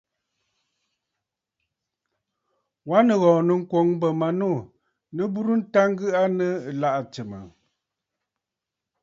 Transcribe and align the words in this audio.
Wa 2.89 2.97
nìghɔ̀ɔ̀ 3.07 3.39
nɨ 3.47 3.53
ŋkwǒŋ 3.61 3.87
bə̀ 3.99 4.09
manû 4.19 4.49
nɨ 5.15 5.23
burə 5.33 5.53
nta 5.59 5.81
ŋgɨʼɨ 5.91 6.17
aa 6.19 6.29
nɨ̂ 6.37 6.47
ɨlaʼà 6.75 7.01
tsɨ̀mə̀. 7.11 7.43